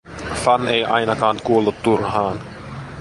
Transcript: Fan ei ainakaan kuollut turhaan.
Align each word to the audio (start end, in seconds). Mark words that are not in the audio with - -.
Fan 0.43 0.67
ei 0.67 0.83
ainakaan 0.85 1.39
kuollut 1.43 1.81
turhaan. 1.83 2.39